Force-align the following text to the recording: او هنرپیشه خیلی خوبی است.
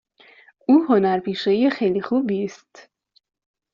او 0.69 0.83
هنرپیشه 0.85 1.69
خیلی 1.69 2.01
خوبی 2.01 2.43
است. 2.43 2.89